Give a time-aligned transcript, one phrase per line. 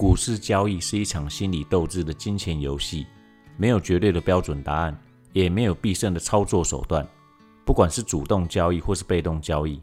[0.00, 3.06] 股市交易是一场心理斗志的金钱游戏，
[3.58, 4.98] 没有绝对的标准答案，
[5.34, 7.06] 也没有必胜的操作手段。
[7.66, 9.78] 不管是主动交易或是被动交易，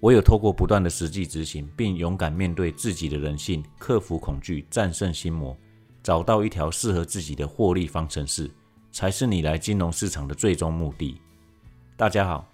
[0.00, 5.56] 唯有透过不断的实际执行，并勇敢面对自己的人性，克服恐惧，战胜心魔，
[6.02, 8.50] 找到一条适合自己的获利方程式，
[8.90, 11.20] 才是你来金融市场的最终目的。
[11.96, 12.50] 大家好，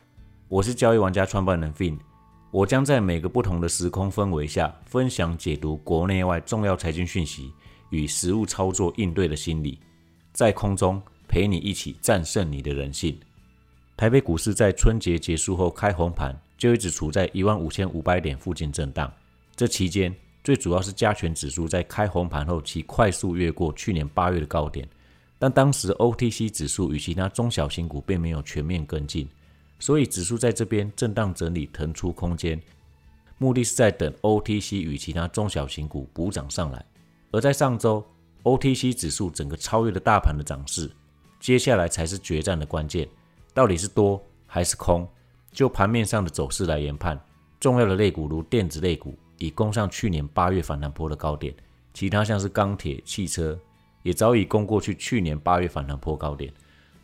[0.47, 1.97] 我是交易玩家创办人 Fin。
[2.51, 7.53] 我将在每个不同的时空氛围下，分享解读国内外重要财经讯息
[7.91, 9.79] 与实物操作应对的心理，
[10.33, 13.19] 在空中陪你一起战胜你的人性。
[13.99, 19.13] 台北股市在春节结束后开红盘，就一直处在一万五千五百点附近震荡。
[19.55, 24.89] 这期间，最主要是加权指数在开红盘后，其快速越过去年八月的高点，
[25.39, 29.29] 但当时 OTC 指数与其他中小型股并没有全面跟进。
[29.79, 32.61] 所以指数在这边震荡整理，腾出空间，
[33.39, 36.85] 目的是在等 OTC 与其他中小型股补涨上来。
[37.31, 38.05] 而在上周
[38.43, 40.91] ，OTC 指数整个超越了大盘的涨势，
[41.39, 43.09] 接下来才是决战的关键，
[43.55, 45.09] 到底是多还是空？
[45.53, 47.19] 就盘面上的走势来研判，
[47.61, 51.55] 重要的类股如电子类股已攻上去年八月反弹波的高点，
[51.95, 53.59] 其他像是钢铁、汽车
[54.03, 56.53] 也早已攻过去去年八月反弹波高点，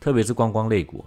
[0.00, 1.04] 特别是观光类股。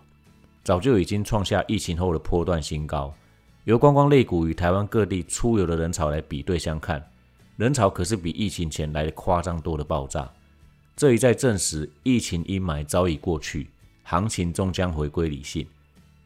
[0.67, 3.15] 早就已经创下疫情后的波段新高。
[3.63, 7.01] 由观光类股与台湾各地出游的人潮来比对相看，
[7.55, 10.29] 人潮可是比疫情前来的夸张多的爆炸。
[10.93, 13.69] 这一再证实，疫情阴霾早已过去，
[14.03, 15.65] 行情终将回归理性。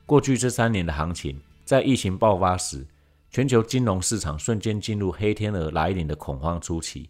[0.07, 2.83] 过去这三年的行情，在疫情爆发时，
[3.29, 7.07] 全球金融市场瞬间进入黑天鹅来临的恐慌初期，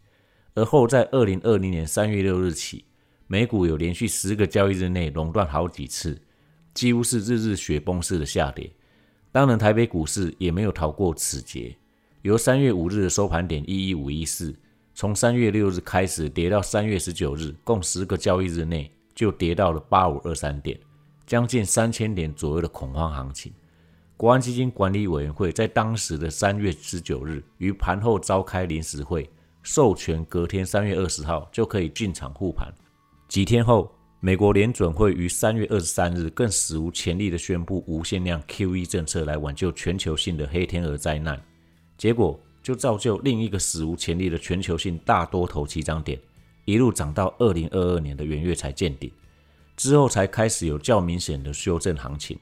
[0.54, 2.84] 而后在二零二零年三月六日起，
[3.28, 6.22] 美股有连续十个交易日内垄断好几次。
[6.74, 8.72] 几乎是日日雪崩式的下跌，
[9.32, 11.76] 当然台北股市也没有逃过此劫。
[12.22, 14.56] 由三月五日的收盘点一一五一四，
[14.94, 20.80] 从三月六日开始跌到三月十九日，共十个交易日内就跌到了八五二三点，
[21.26, 23.52] 将近三千点左右的恐慌行情。
[24.16, 29.30] 国安基金管理委员会在当时的三月十九日于盘后召开临时会，
[29.64, 32.72] 授权隔天三月二十号就可以进场护盘。
[33.28, 33.94] 几天后。
[34.24, 41.42] 美国联准会于三月二十三日更史无前例地宣布无限量 QE 政策来挽救全球性的黑天鹅灾难，
[41.98, 46.20] 结果就造就另一个史无前例的全球性大多头起涨点，
[46.66, 49.12] 一路涨到二零二二年的元月才见顶，
[49.76, 52.38] 之后才开始有较明显的修正行情，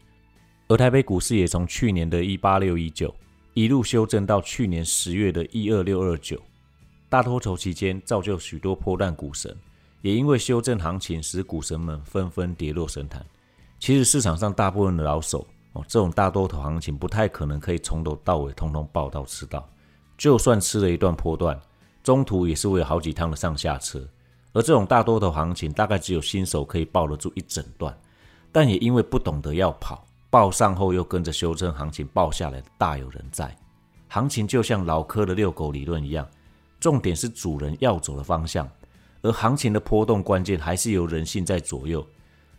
[0.68, 3.16] 而台北股市也从去年的一八六一九
[3.54, 6.38] 一路修正到去年十月的一二六二九，
[7.08, 9.56] 大多头期间造就许多破蛋股神。
[10.02, 13.26] 也因为修正行情，使股神们纷纷跌落神坛。
[13.80, 19.68] 其实市场上大部分的老手哦，这种大多头行情不太可能可以从头到尾通通报到吃到。
[20.18, 21.60] 就算吃了一段波段，
[22.04, 24.06] 中途也是会有好几趟的上下车。
[24.52, 27.96] 而这种大多头行情，大概只有新手可以抱得住一整段。
[28.52, 33.56] 但也因为不懂得要跑，抱上后又跟着修正行情抱下来大有人在。
[34.08, 36.28] 行情就像老科的遛狗理论一样，
[36.80, 38.68] 重点是主人要走的方向。
[39.22, 42.06] 而行情的波动关键还是由人性在左右，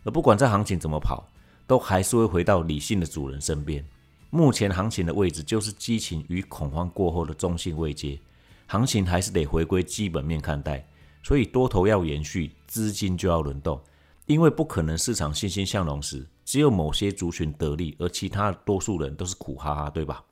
[0.03, 1.27] 而不管这行情怎么跑，
[1.65, 3.83] 都还是会回到理性的主人身边。
[4.29, 8.19] 目前行情的位置就是激情与恐慌过后的中性位阶，
[8.67, 10.87] 行情还是得回归基本面看待。
[11.23, 13.79] 所以多头要延续，资金就要轮动，
[14.25, 20.23] 因为不可能市场欣欣向荣时，只有某些族群得利，而其他多数人都是苦哈哈，对吧？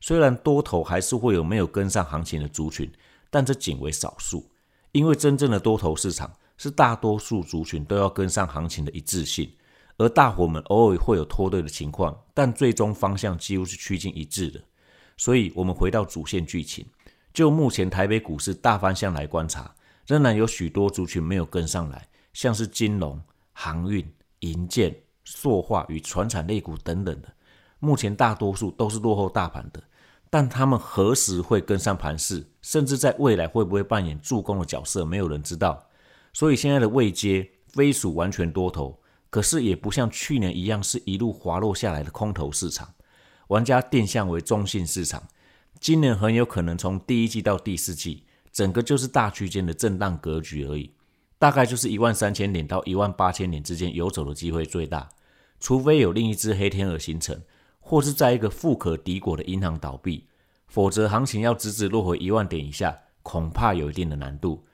[0.00, 2.90] 虽然多头还是会有没有跟上行情的族群，
[3.30, 4.48] 但这仅为少数。
[4.92, 9.50] 因为真正的多头市场是大多数族群都要跟上行情的一致性，
[9.96, 14.60] 而大伙们偶尔会有脱队的情况，但最终方向几乎是趋近一致的。
[15.16, 16.86] 所以，我们回到主线剧情，
[17.32, 19.74] 就目前台北股市大方向来观察，
[20.06, 23.20] 仍然有许多族群没有跟上来，像是金融、
[23.52, 24.10] 航运、
[24.40, 27.32] 银建、塑化与船产类股等等的，
[27.78, 29.82] 目前大多数都是落后大盘的。
[30.30, 35.88] 但他们何时会跟上盘势，甚至在未来会不会扮演助攻的角色，没有人知道。
[36.32, 42.94] 所以现在的位阶非属完全多头，可是也不像去年一样是一路滑落下来的空头市场。
[43.48, 45.24] 玩家定向为中性市场，
[45.80, 50.94] 今年很有可能从第一季到第四季，整个就是大区间的震荡格局而已，
[51.36, 55.08] 大概就是一万三千点到一万八千点之间游走的机会最大，
[55.58, 57.42] 除非有另一只黑天鹅形成。
[57.80, 60.28] 或是在一个富可敌国的银行倒闭，
[60.68, 64.64] 否则行情要直直落回一万点以下，恐怕有一定的难度。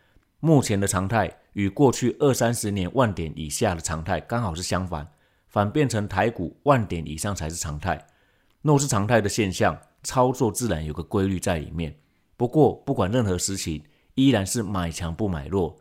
[0.40, 5.08] 目前的常态与过去二三十年万点以下的常态刚好是相反，
[5.48, 8.06] 反变成台股万点以上才是常态。
[8.60, 11.96] 若是常态的现象，操作自然有个规律在里面。
[12.36, 13.82] 不过不管任何时情，
[14.14, 15.76] 依然是买强不买弱。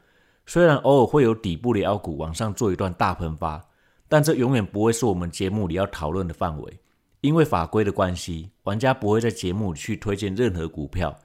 [0.46, 3.62] 虽然偶尔会有底部的妖股往上做一段大喷发，
[4.08, 6.80] 但这永远不会是我们节目里要讨论的范围。
[7.26, 11.20] 因为法规的关系，玩家不会在节目里去推荐任何股票，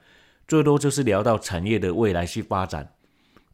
[0.49, 2.95] 最多就是聊到产业的未来去发展，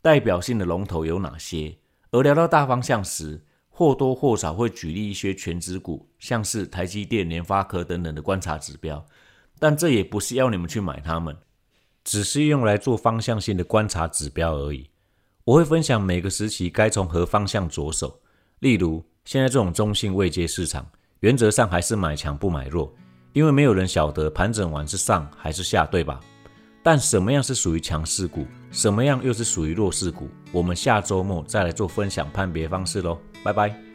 [0.01, 1.77] 代表性的龙头有哪些。
[2.13, 9.05] 而聊到大方向时，或多或少会举例一些全指股，像是台积电、联发科等等的观察指标。
[9.59, 11.37] 但这也不是要你们去买它们，
[12.05, 14.89] 只是用来做方向性的观察指标而已。
[15.43, 18.21] 我会分享每个时期该从何方向着手。
[18.61, 20.89] 例如，现在这种中性未接市场，
[21.21, 22.93] 原则上还是买强不买弱，
[23.33, 26.21] 因为没有人晓得盘整完是上还是下，对吧？
[26.83, 33.19] 但什么样是属于强势股，什么样又是属于弱势股，我们下周末再来做分享判别方式喽。
[33.43, 33.86] 拜拜。